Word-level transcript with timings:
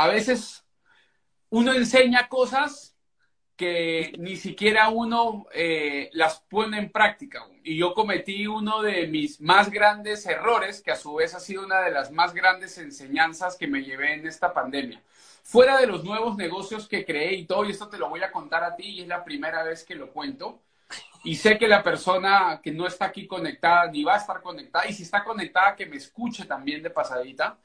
A 0.00 0.06
veces 0.06 0.64
uno 1.50 1.74
enseña 1.74 2.26
cosas 2.30 2.96
que 3.54 4.14
ni 4.16 4.36
siquiera 4.36 4.88
uno 4.88 5.44
eh, 5.52 6.08
las 6.14 6.40
pone 6.40 6.78
en 6.78 6.90
práctica. 6.90 7.46
Y 7.62 7.76
yo 7.76 7.92
cometí 7.92 8.46
uno 8.46 8.80
de 8.80 9.06
mis 9.08 9.42
más 9.42 9.70
grandes 9.70 10.24
errores, 10.24 10.80
que 10.80 10.90
a 10.90 10.96
su 10.96 11.16
vez 11.16 11.34
ha 11.34 11.40
sido 11.40 11.66
una 11.66 11.82
de 11.82 11.90
las 11.90 12.10
más 12.12 12.32
grandes 12.32 12.78
enseñanzas 12.78 13.58
que 13.58 13.66
me 13.66 13.82
llevé 13.82 14.14
en 14.14 14.26
esta 14.26 14.54
pandemia. 14.54 15.02
Fuera 15.42 15.76
de 15.76 15.86
los 15.86 16.02
nuevos 16.02 16.34
negocios 16.34 16.88
que 16.88 17.04
creé 17.04 17.34
y 17.34 17.44
todo, 17.44 17.66
y 17.66 17.72
esto 17.72 17.90
te 17.90 17.98
lo 17.98 18.08
voy 18.08 18.22
a 18.22 18.32
contar 18.32 18.64
a 18.64 18.76
ti, 18.76 18.84
y 18.84 19.00
es 19.02 19.06
la 19.06 19.22
primera 19.22 19.62
vez 19.64 19.84
que 19.84 19.96
lo 19.96 20.14
cuento. 20.14 20.62
Y 21.24 21.36
sé 21.36 21.58
que 21.58 21.68
la 21.68 21.82
persona 21.82 22.58
que 22.62 22.72
no 22.72 22.86
está 22.86 23.04
aquí 23.04 23.26
conectada, 23.26 23.90
ni 23.90 24.02
va 24.02 24.14
a 24.14 24.18
estar 24.18 24.40
conectada, 24.40 24.86
y 24.86 24.94
si 24.94 25.02
está 25.02 25.22
conectada, 25.22 25.76
que 25.76 25.84
me 25.84 25.96
escuche 25.96 26.46
también 26.46 26.82
de 26.82 26.88
pasadita. 26.88 27.58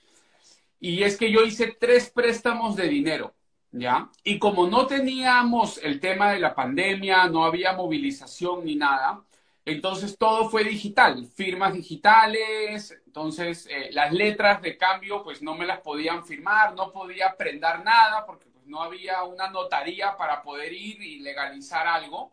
Y 0.85 1.01
es 1.01 1.17
que 1.17 1.31
yo 1.31 1.41
hice 1.43 1.75
tres 1.79 2.11
préstamos 2.11 2.75
de 2.75 2.87
dinero 2.87 3.33
¿ya? 3.71 4.09
Y 4.23 4.39
como 4.39 4.67
no 4.67 4.87
teníamos 4.87 5.77
el 5.79 5.99
tema 5.99 6.31
de 6.31 6.39
la 6.39 6.55
pandemia, 6.55 7.27
no 7.27 7.43
había 7.45 7.73
movilización 7.73 8.65
ni 8.65 8.75
nada, 8.75 9.23
entonces 9.65 10.15
todo 10.17 10.49
fue 10.49 10.63
digital, 10.63 11.25
firmas 11.25 11.73
digitales, 11.73 12.95
entonces 13.05 13.67
eh, 13.69 13.89
las 13.91 14.13
letras 14.13 14.61
de 14.61 14.77
cambio 14.77 15.23
pues 15.23 15.41
no 15.41 15.55
me 15.55 15.65
las 15.65 15.81
podían 15.81 16.23
firmar, 16.23 16.75
no 16.75 16.91
podía 16.91 17.35
prendar 17.35 17.83
nada 17.83 18.25
porque 18.25 18.45
pues, 18.45 18.65
no 18.67 18.83
había 18.83 19.23
una 19.23 19.49
notaría 19.49 20.15
para 20.15 20.41
poder 20.43 20.71
ir 20.71 21.01
y 21.01 21.19
legalizar 21.19 21.87
algo. 21.87 22.31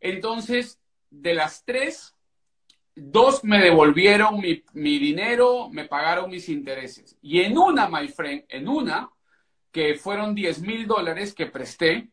Entonces, 0.00 0.80
de 1.10 1.34
las 1.34 1.64
tres, 1.64 2.16
dos 2.94 3.42
me 3.44 3.58
devolvieron 3.58 4.40
mi, 4.40 4.98
dinero, 4.98 5.68
me 5.70 5.84
pagaron 5.86 6.30
mis 6.30 6.48
intereses. 6.48 7.16
Y 7.22 7.40
en 7.40 7.56
una, 7.56 7.88
my 7.88 8.08
friend, 8.08 8.44
en 8.48 8.68
una, 8.68 9.10
que 9.70 9.94
fueron 9.94 10.34
10 10.34 10.60
mil 10.60 10.86
dólares 10.86 11.34
que 11.34 11.46
presté. 11.46 12.08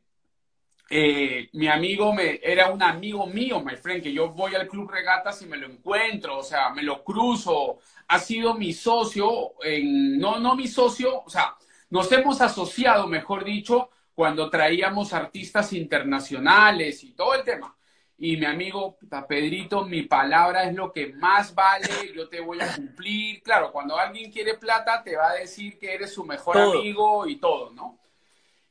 Eh, 0.91 1.50
mi 1.53 1.67
amigo 1.67 2.13
me, 2.13 2.39
era 2.41 2.72
un 2.72 2.81
amigo 2.81 3.27
mío, 3.27 3.61
my 3.61 3.75
friend, 3.75 4.02
que 4.02 4.13
yo 4.13 4.30
voy 4.30 4.55
al 4.55 4.67
club 4.67 4.89
regatas 4.89 5.39
y 5.44 5.45
me 5.45 5.57
lo 5.57 5.67
encuentro, 5.67 6.39
o 6.39 6.44
sea, 6.44 6.72
me 6.72 6.81
lo 6.81 7.03
cruzo. 7.03 7.80
Ha 8.07 8.17
sido 8.19 8.55
mi 8.55 8.73
socio, 8.73 9.53
en, 9.61 10.17
no, 10.17 10.39
no 10.39 10.55
mi 10.55 10.67
socio, 10.67 11.22
o 11.23 11.30
sea, 11.30 11.55
nos 11.91 12.11
hemos 12.11 12.41
asociado, 12.41 13.07
mejor 13.07 13.44
dicho, 13.44 13.89
cuando 14.16 14.50
traíamos 14.50 15.13
artistas 15.13 15.73
internacionales 15.73 17.03
y 17.03 17.11
todo 17.11 17.35
el 17.35 17.44
tema 17.44 17.75
y 18.22 18.36
mi 18.36 18.45
amigo 18.45 18.98
Pedrito, 19.28 19.86
mi 19.86 20.03
palabra 20.03 20.66
es 20.66 20.75
lo 20.75 20.92
que 20.92 21.14
más 21.14 21.56
vale, 21.56 21.88
yo 22.14 22.28
te 22.28 22.42
voy 22.42 22.59
a 22.59 22.75
cumplir. 22.75 23.42
Claro, 23.42 23.72
cuando 23.72 23.98
alguien 23.98 24.30
quiere 24.30 24.56
plata, 24.56 25.02
te 25.02 25.16
va 25.16 25.30
a 25.30 25.36
decir 25.36 25.80
que 25.80 25.94
eres 25.94 26.14
su 26.14 26.25
mejor 26.25 26.58
amigo 26.58 27.25
y 27.25 27.38
todo, 27.38 27.72
¿no? 27.72 27.97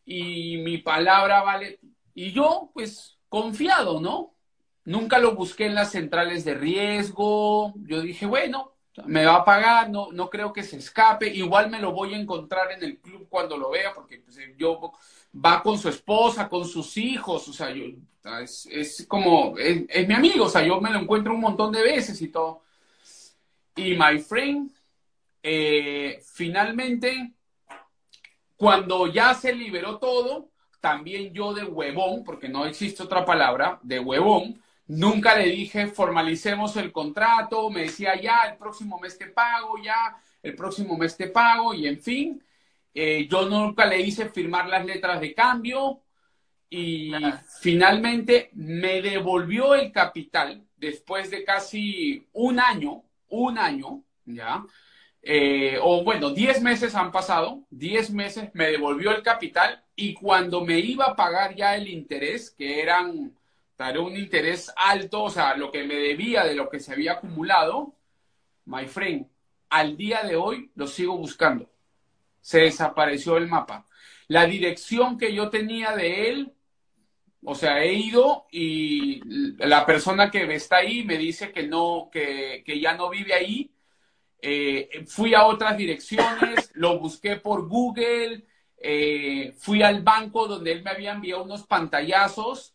Y 0.04 0.58
mi 0.58 0.78
palabra 0.78 1.42
vale. 1.42 1.80
Y 2.14 2.32
yo, 2.32 2.70
pues, 2.74 3.18
confiado, 3.30 4.00
¿no? 4.00 4.34
Nunca 4.84 5.18
lo 5.18 5.34
busqué 5.34 5.64
en 5.66 5.74
las 5.74 5.92
centrales 5.92 6.44
de 6.44 6.54
riesgo. 6.54 7.72
Yo 7.86 8.02
dije, 8.02 8.26
bueno, 8.26 8.74
me 9.06 9.24
va 9.24 9.36
a 9.36 9.44
pagar, 9.44 9.90
no, 9.90 10.10
no 10.12 10.28
creo 10.30 10.52
que 10.52 10.62
se 10.62 10.76
escape. 10.76 11.28
Igual 11.28 11.70
me 11.70 11.80
lo 11.80 11.92
voy 11.92 12.14
a 12.14 12.18
encontrar 12.18 12.72
en 12.72 12.82
el 12.82 12.98
club 12.98 13.26
cuando 13.28 13.56
lo 13.56 13.70
vea, 13.70 13.92
porque 13.94 14.18
pues, 14.18 14.38
yo 14.56 14.92
va 15.34 15.62
con 15.62 15.78
su 15.78 15.88
esposa, 15.88 16.48
con 16.48 16.64
sus 16.66 16.96
hijos, 16.96 17.48
o 17.48 17.52
sea, 17.52 17.70
yo, 17.70 17.84
es, 18.42 19.06
como, 19.08 19.56
es, 19.58 20.08
mi 20.08 20.14
amigo, 20.14 20.46
o 20.46 20.48
sea, 20.48 20.62
yo 20.62 20.80
me 20.80 20.90
lo 20.90 20.98
encuentro 20.98 21.34
un 21.34 21.40
montón 21.40 21.72
de 21.72 21.82
veces 21.82 22.20
y 22.20 22.28
todo. 22.28 22.62
Y 23.76 23.94
my 23.94 24.18
friend, 24.18 24.70
eh, 25.42 26.20
finalmente, 26.34 27.32
cuando 28.56 29.06
ya 29.06 29.34
se 29.34 29.54
liberó 29.54 29.98
todo, 29.98 30.48
también 30.80 31.32
yo 31.32 31.54
de 31.54 31.64
huevón, 31.64 32.24
porque 32.24 32.48
no 32.48 32.66
existe 32.66 33.02
otra 33.02 33.24
palabra, 33.24 33.78
de 33.82 34.00
huevón, 34.00 34.60
nunca 34.88 35.36
le 35.36 35.46
dije 35.46 35.86
formalicemos 35.86 36.76
el 36.76 36.92
contrato, 36.92 37.70
me 37.70 37.82
decía 37.82 38.20
ya, 38.20 38.42
el 38.50 38.56
próximo 38.56 38.98
mes 38.98 39.16
te 39.16 39.26
pago, 39.26 39.78
ya, 39.82 40.16
el 40.42 40.54
próximo 40.54 40.96
mes 40.96 41.16
te 41.16 41.28
pago, 41.28 41.74
y 41.74 41.86
en 41.86 42.00
fin, 42.00 42.42
eh, 42.94 43.28
yo 43.30 43.48
nunca 43.48 43.86
le 43.86 44.00
hice 44.00 44.28
firmar 44.28 44.68
las 44.68 44.84
letras 44.84 45.20
de 45.20 45.34
cambio 45.34 46.02
y 46.70 47.12
finalmente 47.60 48.50
me 48.54 49.00
devolvió 49.00 49.74
el 49.74 49.92
capital 49.92 50.64
después 50.76 51.30
de 51.30 51.44
casi 51.44 52.26
un 52.32 52.60
año, 52.60 53.02
un 53.28 53.58
año, 53.58 54.02
¿ya? 54.24 54.64
Eh, 55.22 55.78
o 55.82 56.04
bueno, 56.04 56.30
10 56.30 56.62
meses 56.62 56.94
han 56.94 57.10
pasado, 57.10 57.64
10 57.70 58.12
meses 58.12 58.50
me 58.54 58.68
devolvió 58.70 59.10
el 59.10 59.22
capital 59.22 59.84
y 59.94 60.14
cuando 60.14 60.64
me 60.64 60.78
iba 60.78 61.06
a 61.06 61.16
pagar 61.16 61.54
ya 61.54 61.76
el 61.76 61.88
interés, 61.88 62.50
que 62.50 62.80
eran, 62.80 63.37
era 63.78 64.00
un 64.00 64.16
interés 64.16 64.72
alto, 64.76 65.24
o 65.24 65.30
sea, 65.30 65.56
lo 65.56 65.70
que 65.70 65.84
me 65.84 65.94
debía 65.94 66.44
de 66.44 66.54
lo 66.54 66.68
que 66.68 66.80
se 66.80 66.92
había 66.92 67.12
acumulado, 67.12 67.94
my 68.66 68.86
friend, 68.86 69.26
al 69.70 69.96
día 69.96 70.22
de 70.22 70.36
hoy 70.36 70.70
lo 70.74 70.86
sigo 70.86 71.16
buscando 71.16 71.70
se 72.48 72.60
desapareció 72.60 73.36
el 73.36 73.46
mapa. 73.46 73.86
La 74.28 74.46
dirección 74.46 75.18
que 75.18 75.34
yo 75.34 75.50
tenía 75.50 75.92
de 75.94 76.30
él, 76.30 76.52
o 77.44 77.54
sea, 77.54 77.84
he 77.84 77.92
ido 77.92 78.46
y 78.50 79.20
la 79.58 79.84
persona 79.84 80.30
que 80.30 80.54
está 80.54 80.76
ahí 80.78 81.04
me 81.04 81.18
dice 81.18 81.52
que 81.52 81.64
no, 81.64 82.08
que, 82.10 82.64
ya 82.80 82.94
no 82.94 83.10
vive 83.10 83.34
ahí. 83.34 83.70
Eh, 84.40 85.04
fui 85.06 85.34
a 85.34 85.44
otras 85.44 85.76
direcciones, 85.76 86.70
lo 86.74 86.98
busqué 86.98 87.36
por 87.36 87.68
Google, 87.68 88.46
eh, 88.78 89.52
fui 89.58 89.82
al 89.82 90.02
banco 90.02 90.46
donde 90.46 90.72
él 90.72 90.82
me 90.82 90.90
había 90.90 91.12
enviado 91.12 91.42
unos 91.42 91.66
pantallazos 91.66 92.74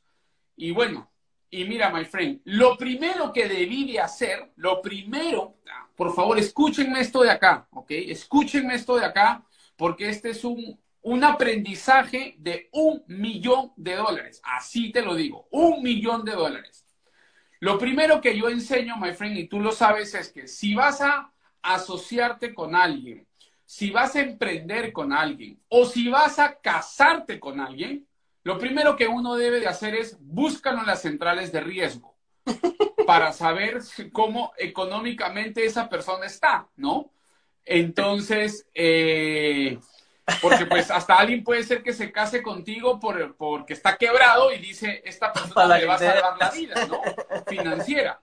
y 0.56 0.72
bueno, 0.72 1.12
y 1.50 1.66
mira, 1.66 1.91
my 1.91 2.06
friend, 2.06 2.41
lo 2.46 2.75
primero 2.78 3.31
que 3.31 3.47
debí 3.47 3.91
de 3.91 4.00
hacer, 4.00 4.52
lo 4.56 4.81
primero, 4.81 5.58
por 5.96 6.14
favor, 6.16 6.40
escúchenme 6.40 7.00
esto 7.00 7.22
de 7.22 7.30
acá, 7.30 7.68
¿ok? 7.72 7.91
Escúchenme 7.91 8.74
esto 8.75 8.97
de 8.97 9.06
acá 9.06 9.46
porque 9.75 10.09
este 10.09 10.31
es 10.31 10.44
un, 10.44 10.80
un 11.03 11.24
aprendizaje 11.24 12.36
de 12.40 12.69
un 12.72 13.03
millón 13.08 13.72
de 13.75 13.96
dólares. 13.96 14.41
Así 14.44 14.91
te 14.91 15.02
lo 15.02 15.14
digo, 15.14 15.47
un 15.52 15.84
millón 15.84 16.25
de 16.25 16.31
dólares. 16.31 16.85
Lo 17.59 17.78
primero 17.78 18.20
que 18.20 18.38
yo 18.38 18.50
enseño, 18.50 18.97
my 18.97 19.14
friend, 19.14 19.38
y 19.38 19.47
tú 19.47 19.59
lo 19.59 19.72
sabes, 19.72 20.14
es 20.16 20.31
que 20.31 20.47
si 20.47 20.74
vas 20.74 21.02
a 21.02 21.31
asociarte 21.62 22.53
con 22.53 22.75
alguien, 22.75 23.28
si 23.66 23.90
vas 23.90 24.16
a 24.16 24.22
emprender 24.22 24.91
con 24.91 25.14
alguien 25.14 25.62
o 25.70 25.85
si 25.85 26.09
vas 26.09 26.40
a 26.40 26.59
casarte 26.59 27.40
con 27.40 27.59
alguien, 27.59 28.08
lo 28.43 28.57
primero 28.57 28.95
que 28.95 29.07
uno 29.07 29.35
debe 29.35 29.59
de 29.59 29.67
hacer 29.67 29.95
es 29.95 30.17
búscalo 30.19 30.81
en 30.81 30.87
las 30.87 31.01
centrales 31.01 31.51
de 31.51 31.61
riesgo 31.61 32.15
para 33.07 33.31
saber 33.31 33.79
cómo 34.11 34.53
económicamente 34.57 35.65
esa 35.65 35.89
persona 35.89 36.25
está, 36.25 36.67
¿no? 36.75 37.11
Entonces, 37.65 38.67
eh, 38.73 39.79
porque 40.41 40.66
pues 40.66 40.91
hasta 40.91 41.16
alguien 41.16 41.43
puede 41.43 41.63
ser 41.63 41.84
que 41.84 41.93
se 41.93 42.11
case 42.11 42.43
contigo 42.43 42.99
por, 42.99 43.35
porque 43.35 43.73
está 43.73 43.95
quebrado 43.97 44.51
y 44.51 44.59
dice, 44.59 45.01
esta 45.05 45.31
persona 45.31 45.78
le 45.78 45.85
va 45.85 45.96
a 45.96 45.99
salvar 45.99 46.37
la 46.37 46.51
vida, 46.51 46.85
¿no? 46.87 46.99
Financiera. 47.47 48.19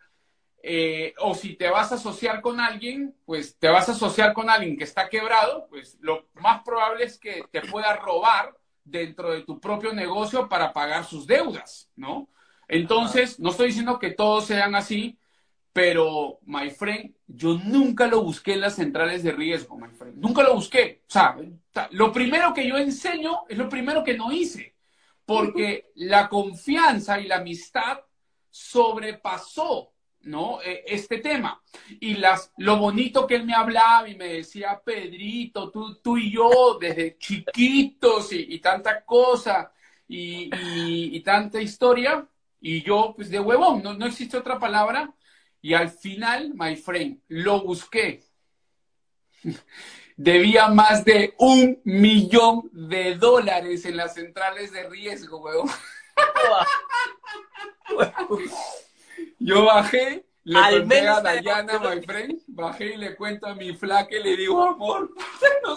Eh, 0.62 1.14
o 1.18 1.34
si 1.34 1.56
te 1.56 1.70
vas 1.70 1.90
a 1.92 1.94
asociar 1.94 2.42
con 2.42 2.60
alguien, 2.60 3.16
pues 3.24 3.56
te 3.58 3.68
vas 3.68 3.88
a 3.88 3.92
asociar 3.92 4.34
con 4.34 4.50
alguien 4.50 4.76
que 4.76 4.84
está 4.84 5.08
quebrado, 5.08 5.66
pues 5.70 5.96
lo 6.00 6.26
más 6.34 6.62
probable 6.62 7.04
es 7.04 7.18
que 7.18 7.44
te 7.50 7.62
pueda 7.62 7.96
robar 7.96 8.54
dentro 8.84 9.32
de 9.32 9.42
tu 9.42 9.60
propio 9.60 9.92
negocio 9.92 10.48
para 10.48 10.72
pagar 10.72 11.04
sus 11.04 11.26
deudas, 11.26 11.90
¿no? 11.96 12.28
Entonces, 12.68 13.40
no 13.40 13.50
estoy 13.50 13.68
diciendo 13.68 13.98
que 13.98 14.10
todos 14.10 14.46
sean 14.46 14.74
así, 14.74 15.18
pero, 15.72 16.40
my 16.46 16.70
friend, 16.70 17.14
yo 17.26 17.54
nunca 17.54 18.06
lo 18.06 18.22
busqué 18.22 18.54
en 18.54 18.62
las 18.62 18.74
centrales 18.74 19.22
de 19.22 19.32
riesgo, 19.32 19.76
my 19.76 19.88
friend. 19.88 20.16
Nunca 20.18 20.42
lo 20.42 20.54
busqué. 20.54 21.02
O 21.06 21.10
sea, 21.10 21.36
lo 21.92 22.12
primero 22.12 22.52
que 22.52 22.66
yo 22.66 22.76
enseño 22.76 23.44
es 23.48 23.56
lo 23.56 23.68
primero 23.68 24.02
que 24.02 24.16
no 24.16 24.32
hice. 24.32 24.74
Porque 25.24 25.90
la 25.94 26.28
confianza 26.28 27.20
y 27.20 27.28
la 27.28 27.36
amistad 27.36 28.00
sobrepasó 28.50 29.92
¿no? 30.22 30.60
E, 30.62 30.84
este 30.86 31.18
tema. 31.18 31.62
Y 32.00 32.14
las, 32.14 32.52
lo 32.58 32.76
bonito 32.76 33.26
que 33.26 33.36
él 33.36 33.44
me 33.44 33.54
hablaba 33.54 34.08
y 34.08 34.16
me 34.16 34.34
decía, 34.34 34.80
Pedrito, 34.84 35.70
tú, 35.70 35.96
tú 35.96 36.16
y 36.18 36.32
yo 36.32 36.78
desde 36.80 37.16
chiquitos 37.18 38.32
y, 38.32 38.58
tanta 38.58 39.04
cosa 39.04 39.72
y, 40.08 40.50
y, 41.16 41.20
tanta 41.20 41.60
historia. 41.60 42.26
Y 42.60 42.82
yo, 42.82 43.14
pues 43.16 43.30
de 43.30 43.40
huevón, 43.40 43.82
no, 43.82 43.94
no 43.94 44.06
existe 44.06 44.36
otra 44.36 44.58
palabra. 44.58 45.14
Y 45.62 45.74
al 45.74 45.90
final, 45.90 46.52
my 46.54 46.76
friend, 46.76 47.20
lo 47.28 47.62
busqué. 47.62 48.24
Debía 50.16 50.68
más 50.68 51.04
de 51.04 51.34
un 51.38 51.80
millón 51.84 52.68
de 52.72 53.14
dólares 53.16 53.86
en 53.86 53.96
las 53.96 54.14
centrales 54.14 54.70
de 54.72 54.88
riesgo, 54.88 55.38
huevón. 55.38 55.70
Yo 59.38 59.64
bajé, 59.64 60.24
le 60.44 60.58
Al 60.58 60.80
conté 60.80 61.08
a 61.08 61.20
Dayana, 61.20 61.78
my 61.78 62.02
friend, 62.02 62.40
bajé 62.46 62.94
y 62.94 62.96
le 62.96 63.16
cuento 63.16 63.46
a 63.46 63.54
mi 63.54 63.74
flaca 63.74 64.16
y 64.16 64.22
le 64.22 64.36
digo, 64.36 64.62
amor, 64.62 65.10
no, 65.64 65.76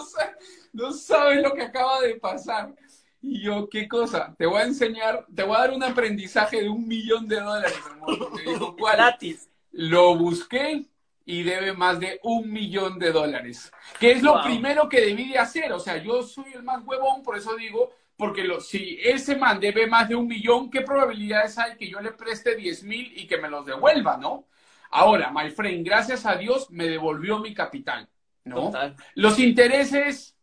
no 0.72 0.92
sabes 0.92 1.42
lo 1.42 1.52
que 1.52 1.62
acaba 1.62 2.00
de 2.00 2.16
pasar. 2.16 2.74
Y 3.20 3.42
yo, 3.42 3.68
¿qué 3.70 3.88
cosa? 3.88 4.34
Te 4.36 4.44
voy 4.44 4.60
a 4.60 4.64
enseñar, 4.64 5.26
te 5.34 5.42
voy 5.42 5.56
a 5.56 5.60
dar 5.60 5.70
un 5.70 5.82
aprendizaje 5.82 6.60
de 6.60 6.68
un 6.68 6.86
millón 6.86 7.26
de 7.26 7.40
dólares, 7.40 7.80
amor. 7.90 8.32
digo, 8.44 8.76
¿cuál? 8.78 8.96
Gratis. 8.96 9.48
Lo 9.72 10.14
busqué 10.16 10.84
y 11.24 11.42
debe 11.42 11.72
más 11.72 11.98
de 11.98 12.20
un 12.22 12.52
millón 12.52 12.98
de 12.98 13.12
dólares. 13.12 13.72
Que 13.98 14.12
es 14.12 14.22
lo 14.22 14.42
primero 14.42 14.88
que 14.88 15.00
debí 15.00 15.30
de 15.30 15.38
hacer. 15.38 15.72
O 15.72 15.80
sea, 15.80 15.96
yo 15.96 16.22
soy 16.22 16.52
el 16.52 16.62
más 16.62 16.84
huevón, 16.84 17.22
por 17.22 17.36
eso 17.36 17.56
digo, 17.56 17.90
porque 18.16 18.44
lo, 18.44 18.60
si 18.60 18.98
ese 19.02 19.36
man 19.36 19.58
debe 19.58 19.86
más 19.86 20.08
de 20.08 20.14
un 20.14 20.26
millón, 20.26 20.70
¿qué 20.70 20.82
probabilidades 20.82 21.58
hay 21.58 21.76
que 21.76 21.88
yo 21.88 22.00
le 22.00 22.12
preste 22.12 22.54
10 22.54 22.84
mil 22.84 23.12
y 23.16 23.26
que 23.26 23.38
me 23.38 23.50
los 23.50 23.66
devuelva, 23.66 24.16
no? 24.16 24.46
Ahora, 24.90 25.32
my 25.32 25.50
friend, 25.50 25.84
gracias 25.84 26.24
a 26.24 26.36
Dios 26.36 26.70
me 26.70 26.86
devolvió 26.88 27.40
mi 27.40 27.52
capital, 27.52 28.08
¿no? 28.44 28.70
Los 29.14 29.38
intereses, 29.40 30.36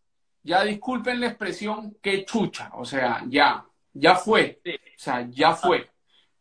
ya 0.43 0.63
disculpen 0.63 1.21
la 1.21 1.27
expresión, 1.27 1.97
qué 2.01 2.25
chucha, 2.25 2.69
o 2.73 2.83
sea, 2.83 3.23
ya, 3.27 3.65
ya 3.93 4.15
fue, 4.15 4.59
o 4.65 4.99
sea, 4.99 5.27
ya 5.29 5.53
fue, 5.53 5.89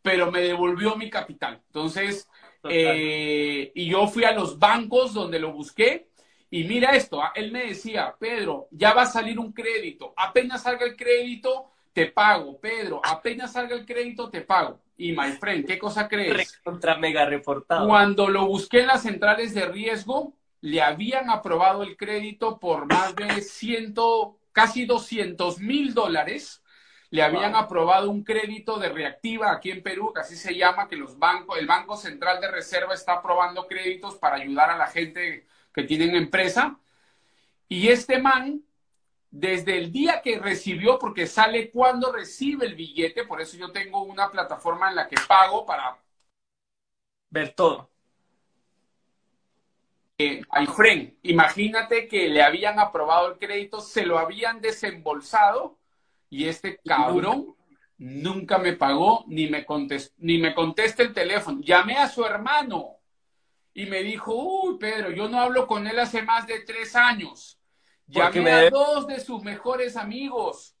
pero 0.01 0.29
me 0.29 0.41
devolvió 0.41 0.97
mi 0.97 1.09
capital. 1.09 1.61
Entonces, 1.67 2.27
eh, 2.69 3.71
y 3.73 3.89
yo 3.89 4.07
fui 4.07 4.25
a 4.25 4.33
los 4.33 4.59
bancos 4.59 5.13
donde 5.13 5.39
lo 5.39 5.53
busqué 5.53 6.10
y 6.53 6.65
mira 6.65 6.91
esto, 6.91 7.23
ah, 7.23 7.31
él 7.33 7.49
me 7.53 7.67
decía, 7.67 8.13
Pedro, 8.19 8.67
ya 8.71 8.93
va 8.93 9.03
a 9.03 9.05
salir 9.05 9.39
un 9.39 9.53
crédito, 9.53 10.13
apenas 10.17 10.63
salga 10.63 10.85
el 10.85 10.97
crédito, 10.97 11.71
te 11.93 12.07
pago, 12.07 12.59
Pedro, 12.59 13.01
apenas 13.03 13.53
salga 13.53 13.73
el 13.73 13.85
crédito, 13.85 14.29
te 14.29 14.41
pago. 14.41 14.81
Y 14.97 15.13
my 15.13 15.31
friend, 15.39 15.65
¿qué 15.65 15.79
cosa 15.79 16.09
crees? 16.09 16.59
Contra 16.61 16.97
mega 16.97 17.25
reportado. 17.25 17.87
Cuando 17.87 18.27
lo 18.27 18.45
busqué 18.47 18.81
en 18.81 18.87
las 18.87 19.03
centrales 19.03 19.53
de 19.53 19.65
riesgo, 19.65 20.33
le 20.59 20.81
habían 20.81 21.29
aprobado 21.29 21.83
el 21.83 21.95
crédito 21.95 22.59
por 22.59 22.85
más 22.85 23.15
de 23.15 23.41
ciento, 23.41 24.37
casi 24.51 24.85
200 24.85 25.59
mil 25.59 25.93
dólares. 25.93 26.61
Le 27.11 27.23
habían 27.23 27.55
aprobado 27.55 28.09
un 28.09 28.23
crédito 28.23 28.77
de 28.77 28.89
reactiva 28.89 29.53
aquí 29.53 29.71
en 29.71 29.83
Perú, 29.83 30.11
que 30.13 30.21
así 30.21 30.35
se 30.35 30.55
llama, 30.55 30.87
que 30.89 30.97
los 30.97 31.17
bancos, 31.17 31.57
el 31.57 31.65
Banco 31.65 31.95
Central 31.95 32.41
de 32.41 32.51
Reserva 32.51 32.93
está 32.93 33.13
aprobando 33.13 33.67
créditos 33.67 34.15
para 34.15 34.35
ayudar 34.35 34.69
a 34.69 34.77
la 34.77 34.87
gente 34.87 35.47
que 35.73 35.83
tienen 35.83 36.15
empresa. 36.15 36.79
Y 37.67 37.87
este 37.87 38.19
man, 38.19 38.63
desde 39.29 39.77
el 39.77 39.91
día 39.91 40.21
que 40.21 40.39
recibió, 40.39 40.99
porque 40.99 41.27
sale 41.27 41.71
cuando 41.71 42.11
recibe 42.11 42.65
el 42.65 42.75
billete, 42.75 43.25
por 43.25 43.41
eso 43.41 43.57
yo 43.57 43.71
tengo 43.71 44.03
una 44.03 44.29
plataforma 44.29 44.89
en 44.89 44.95
la 44.95 45.07
que 45.07 45.15
pago 45.27 45.65
para 45.65 45.97
ver 47.29 47.53
todo. 47.53 47.89
Eh, 50.17 50.43
friend, 50.75 51.15
imagínate 51.23 52.07
que 52.07 52.29
le 52.29 52.43
habían 52.43 52.77
aprobado 52.77 53.31
el 53.31 53.39
crédito, 53.39 53.81
se 53.81 54.05
lo 54.05 54.19
habían 54.19 54.61
desembolsado 54.61 55.79
y 56.29 56.47
este 56.47 56.79
cabrón 56.85 57.55
nunca 57.97 58.59
me 58.59 58.73
pagó 58.73 59.23
ni 59.27 59.47
me, 59.47 59.65
contest, 59.65 60.13
ni 60.17 60.37
me 60.37 60.53
contesta 60.53 61.01
el 61.01 61.13
teléfono. 61.13 61.61
Llamé 61.61 61.97
a 61.97 62.07
su 62.07 62.23
hermano 62.23 62.97
y 63.73 63.85
me 63.85 64.03
dijo, 64.03 64.33
uy, 64.33 64.77
Pedro, 64.79 65.11
yo 65.11 65.29
no 65.29 65.39
hablo 65.39 65.67
con 65.67 65.87
él 65.87 65.99
hace 65.99 66.21
más 66.21 66.47
de 66.47 66.59
tres 66.59 66.95
años. 66.95 67.59
Llamé 68.07 68.51
a 68.51 68.69
dos 68.69 69.07
de 69.07 69.19
sus 69.19 69.43
mejores 69.43 69.95
amigos, 69.95 70.75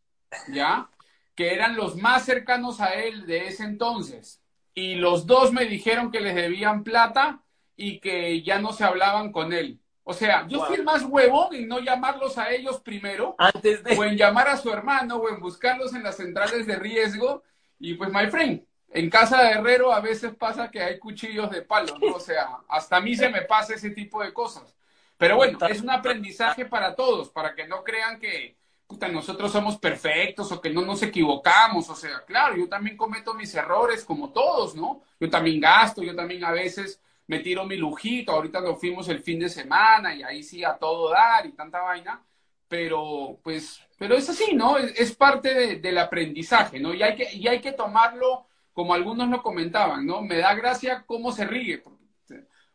¿ya? 0.49 0.89
Que 1.35 1.53
eran 1.53 1.77
los 1.77 1.95
más 1.95 2.25
cercanos 2.25 2.81
a 2.81 2.93
él 2.95 3.25
de 3.25 3.47
ese 3.47 3.63
entonces. 3.63 4.41
Y 4.73 4.95
los 4.95 5.25
dos 5.25 5.53
me 5.53 5.65
dijeron 5.65 6.11
que 6.11 6.19
les 6.19 6.35
debían 6.35 6.83
plata 6.83 7.41
y 7.77 7.99
que 7.99 8.41
ya 8.41 8.59
no 8.59 8.73
se 8.73 8.83
hablaban 8.83 9.31
con 9.31 9.53
él. 9.53 9.79
O 10.03 10.13
sea, 10.13 10.45
yo 10.47 10.65
fui 10.65 10.75
el 10.75 10.83
más 10.83 11.03
huevón 11.03 11.53
en 11.55 11.67
no 11.67 11.79
llamarlos 11.79 12.37
a 12.37 12.51
ellos 12.51 12.81
primero, 12.81 13.35
Antes 13.37 13.83
de... 13.83 13.97
o 13.97 14.03
en 14.03 14.17
llamar 14.17 14.49
a 14.49 14.57
su 14.57 14.69
hermano, 14.69 15.17
o 15.17 15.29
en 15.29 15.39
buscarlos 15.39 15.93
en 15.93 16.03
las 16.03 16.17
centrales 16.17 16.65
de 16.67 16.75
riesgo. 16.75 17.43
Y 17.79 17.93
pues, 17.93 18.11
my 18.11 18.27
friend, 18.27 18.65
en 18.93 19.09
casa 19.09 19.43
de 19.43 19.51
herrero 19.51 19.93
a 19.93 20.01
veces 20.01 20.35
pasa 20.35 20.69
que 20.69 20.81
hay 20.81 20.99
cuchillos 20.99 21.49
de 21.49 21.61
palo, 21.61 21.97
¿no? 21.97 22.15
O 22.15 22.19
sea, 22.19 22.57
hasta 22.67 22.97
a 22.97 23.01
mí 23.01 23.15
se 23.15 23.29
me 23.29 23.41
pasa 23.41 23.75
ese 23.75 23.91
tipo 23.91 24.21
de 24.21 24.33
cosas. 24.33 24.75
Pero 25.17 25.35
bueno, 25.37 25.59
es 25.67 25.81
un 25.81 25.89
aprendizaje 25.89 26.65
para 26.65 26.95
todos, 26.95 27.29
para 27.29 27.53
que 27.53 27.67
no 27.67 27.83
crean 27.83 28.19
que 28.19 28.55
puta, 28.91 29.07
nosotros 29.07 29.53
somos 29.53 29.77
perfectos 29.77 30.51
o 30.51 30.59
que 30.59 30.69
no 30.69 30.81
nos 30.81 31.01
equivocamos. 31.01 31.89
O 31.89 31.95
sea, 31.95 32.23
claro, 32.25 32.57
yo 32.57 32.67
también 32.67 32.97
cometo 32.97 33.33
mis 33.33 33.53
errores 33.55 34.03
como 34.03 34.31
todos, 34.31 34.75
¿no? 34.75 35.03
Yo 35.19 35.29
también 35.29 35.61
gasto, 35.61 36.03
yo 36.03 36.13
también 36.13 36.43
a 36.43 36.51
veces 36.51 37.01
me 37.27 37.39
tiro 37.39 37.65
mi 37.65 37.77
lujito. 37.77 38.33
Ahorita 38.33 38.59
nos 38.59 38.79
fuimos 38.79 39.07
el 39.07 39.19
fin 39.19 39.39
de 39.39 39.47
semana 39.47 40.13
y 40.13 40.23
ahí 40.23 40.43
sí 40.43 40.63
a 40.65 40.77
todo 40.77 41.09
dar 41.09 41.45
y 41.45 41.53
tanta 41.53 41.81
vaina. 41.81 42.21
Pero, 42.67 43.39
pues, 43.41 43.81
pero 43.97 44.15
es 44.15 44.29
así, 44.29 44.53
¿no? 44.53 44.77
Es, 44.77 45.15
parte 45.15 45.77
del 45.77 45.97
aprendizaje, 45.97 46.79
¿no? 46.79 46.93
Y 46.93 47.01
hay 47.01 47.15
que, 47.15 47.33
y 47.33 47.47
hay 47.47 47.61
que 47.61 47.71
tomarlo 47.71 48.47
como 48.73 48.93
algunos 48.93 49.29
lo 49.29 49.41
comentaban, 49.41 50.05
¿no? 50.05 50.21
Me 50.21 50.37
da 50.37 50.53
gracia 50.53 51.03
cómo 51.05 51.31
se 51.31 51.45
ríe, 51.45 51.83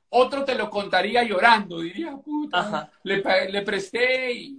otro 0.08 0.44
te 0.44 0.54
lo 0.54 0.70
contaría 0.70 1.24
llorando, 1.24 1.80
diría, 1.80 2.16
puta, 2.16 2.90
le, 3.02 3.22
le, 3.50 3.62
presté 3.62 4.32
y... 4.32 4.58